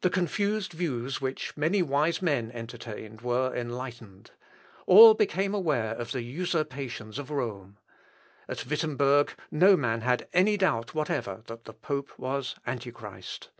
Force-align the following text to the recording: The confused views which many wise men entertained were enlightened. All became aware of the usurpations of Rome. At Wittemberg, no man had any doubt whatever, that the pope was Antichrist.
The 0.00 0.10
confused 0.10 0.72
views 0.72 1.20
which 1.20 1.56
many 1.56 1.80
wise 1.80 2.20
men 2.20 2.50
entertained 2.50 3.20
were 3.20 3.54
enlightened. 3.54 4.32
All 4.86 5.14
became 5.14 5.54
aware 5.54 5.94
of 5.94 6.10
the 6.10 6.22
usurpations 6.22 7.16
of 7.16 7.30
Rome. 7.30 7.78
At 8.48 8.66
Wittemberg, 8.66 9.34
no 9.52 9.76
man 9.76 10.00
had 10.00 10.26
any 10.32 10.56
doubt 10.56 10.96
whatever, 10.96 11.42
that 11.46 11.64
the 11.64 11.74
pope 11.74 12.18
was 12.18 12.56
Antichrist. 12.66 13.50